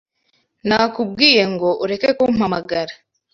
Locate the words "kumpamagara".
2.17-2.93